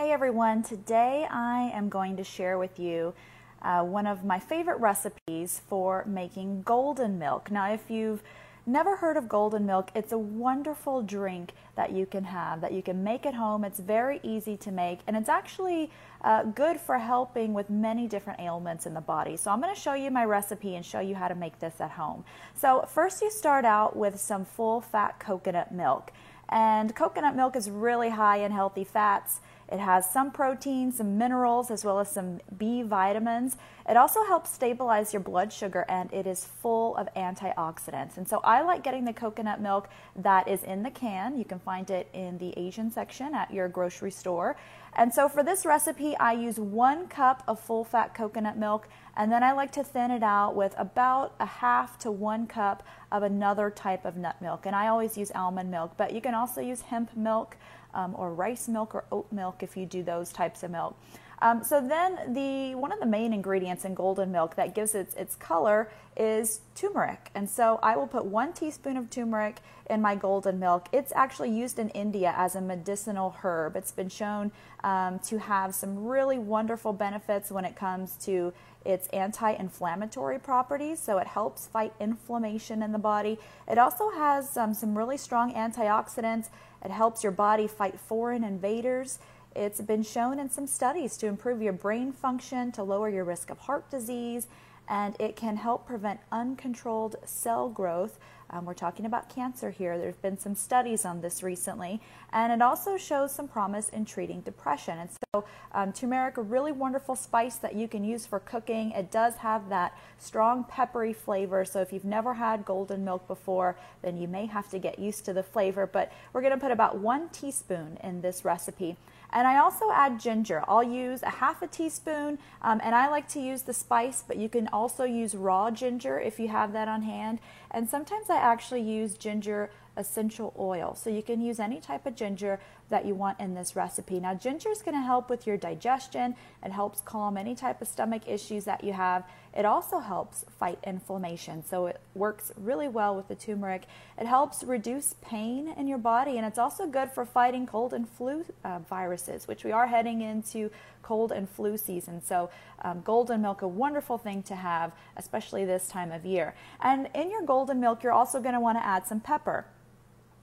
[0.00, 3.12] Hey everyone, today I am going to share with you
[3.60, 7.50] uh, one of my favorite recipes for making golden milk.
[7.50, 8.22] Now, if you've
[8.64, 12.80] never heard of golden milk, it's a wonderful drink that you can have, that you
[12.80, 13.62] can make at home.
[13.62, 15.90] It's very easy to make, and it's actually
[16.22, 19.36] uh, good for helping with many different ailments in the body.
[19.36, 21.78] So, I'm going to show you my recipe and show you how to make this
[21.78, 22.24] at home.
[22.54, 26.10] So, first, you start out with some full fat coconut milk.
[26.50, 29.40] And coconut milk is really high in healthy fats.
[29.70, 33.56] It has some protein, some minerals, as well as some B vitamins.
[33.88, 38.16] It also helps stabilize your blood sugar and it is full of antioxidants.
[38.16, 41.38] And so I like getting the coconut milk that is in the can.
[41.38, 44.56] You can find it in the Asian section at your grocery store.
[44.94, 49.30] And so for this recipe, I use one cup of full fat coconut milk and
[49.30, 53.22] then I like to thin it out with about a half to one cup of
[53.22, 54.66] another type of nut milk.
[54.66, 57.56] And I always use almond milk, but you can also use hemp milk
[57.94, 60.96] um, or rice milk or oat milk if you do those types of milk.
[61.42, 65.14] Um, so then the one of the main ingredients in golden milk that gives it
[65.16, 67.30] its color is turmeric.
[67.34, 70.88] And so I will put one teaspoon of turmeric in my golden milk.
[70.92, 73.74] It's actually used in India as a medicinal herb.
[73.74, 74.52] It's been shown
[74.84, 78.52] um, to have some really wonderful benefits when it comes to
[78.84, 83.38] its anti inflammatory properties, so it helps fight inflammation in the body.
[83.68, 86.48] It also has um, some really strong antioxidants.
[86.84, 89.18] It helps your body fight foreign invaders.
[89.56, 93.50] It's been shown in some studies to improve your brain function, to lower your risk
[93.50, 94.46] of heart disease,
[94.88, 98.18] and it can help prevent uncontrolled cell growth.
[98.52, 99.96] Um, we're talking about cancer here.
[99.96, 102.00] There have been some studies on this recently,
[102.32, 104.98] and it also shows some promise in treating depression.
[104.98, 108.90] And so, um, turmeric, a really wonderful spice that you can use for cooking.
[108.90, 111.64] It does have that strong peppery flavor.
[111.64, 115.24] So, if you've never had golden milk before, then you may have to get used
[115.26, 115.86] to the flavor.
[115.86, 118.96] But we're going to put about one teaspoon in this recipe.
[119.32, 120.62] And I also add ginger.
[120.66, 124.36] I'll use a half a teaspoon, um, and I like to use the spice, but
[124.36, 127.38] you can also use raw ginger if you have that on hand.
[127.70, 130.94] And sometimes I actually use ginger essential oil.
[130.94, 134.18] So you can use any type of ginger that you want in this recipe.
[134.18, 136.34] Now, ginger is going to help with your digestion.
[136.64, 139.24] It helps calm any type of stomach issues that you have.
[139.56, 141.64] It also helps fight inflammation.
[141.64, 143.84] So it works really well with the turmeric.
[144.18, 148.08] It helps reduce pain in your body, and it's also good for fighting cold and
[148.08, 150.70] flu uh, viruses, which we are heading into
[151.02, 152.22] cold and flu season.
[152.22, 152.50] So,
[152.82, 156.54] um, golden milk, a wonderful thing to have, especially this time of year.
[156.80, 159.66] And in your golden milk, you're also going to want to add some pepper.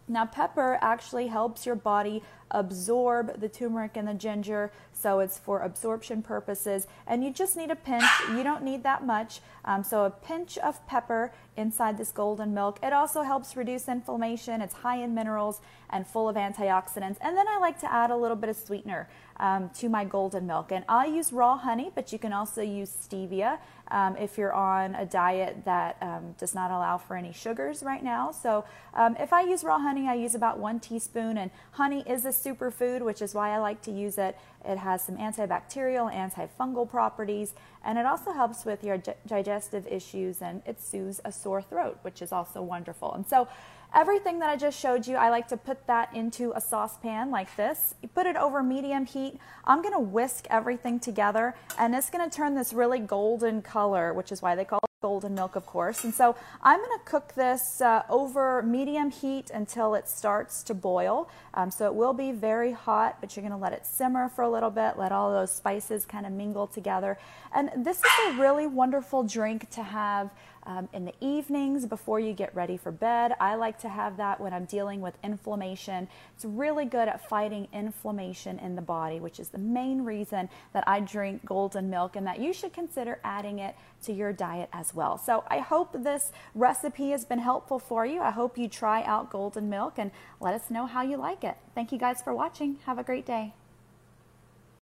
[0.07, 5.62] Now, pepper actually helps your body absorb the turmeric and the ginger, so it's for
[5.62, 6.88] absorption purposes.
[7.06, 9.41] And you just need a pinch, you don't need that much.
[9.66, 12.79] Um, so, a pinch of pepper inside this golden milk.
[12.81, 15.59] It also helps reduce inflammation, it's high in minerals
[15.90, 17.18] and full of antioxidants.
[17.22, 20.47] And then I like to add a little bit of sweetener um, to my golden
[20.47, 20.72] milk.
[20.72, 24.95] And I use raw honey, but you can also use stevia um, if you're on
[24.95, 28.31] a diet that um, does not allow for any sugars right now.
[28.31, 31.38] So um, if I use raw honey, I use about one teaspoon.
[31.38, 34.38] And honey is a superfood, which is why I like to use it.
[34.66, 37.53] It has some antibacterial, antifungal properties,
[37.85, 42.22] and it also helps with your digestive issues and it soothes a sore throat, which
[42.22, 43.13] is also wonderful.
[43.13, 43.47] And so
[43.96, 47.56] Everything that I just showed you, I like to put that into a saucepan like
[47.56, 47.96] this.
[48.02, 49.40] You put it over medium heat.
[49.63, 54.13] I'm going to whisk everything together and it's going to turn this really golden color,
[54.13, 56.03] which is why they call golden milk, of course.
[56.03, 60.74] And so I'm going to cook this uh, over medium heat until it starts to
[60.74, 61.30] boil.
[61.53, 64.41] Um, so it will be very hot, but you're going to let it simmer for
[64.41, 67.19] a little bit, let all those spices kind of mingle together.
[67.53, 70.31] And this is a really wonderful drink to have
[70.68, 73.34] um, in the evenings before you get ready for bed.
[73.40, 76.08] I like to have that when I'm dealing with inflammation.
[76.36, 80.84] It's really good at fighting inflammation in the body, which is the main reason that
[80.86, 84.94] I drink golden milk and that you should consider adding it to your diet as
[84.94, 85.18] well.
[85.18, 88.22] So I hope this recipe has been helpful for you.
[88.22, 90.12] I hope you try out golden milk and
[90.42, 91.56] let us know how you like it.
[91.74, 92.78] Thank you guys for watching.
[92.86, 93.54] Have a great day.